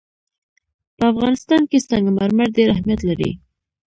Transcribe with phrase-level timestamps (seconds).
[0.97, 3.31] په افغانستان کې سنگ مرمر ډېر اهمیت لري.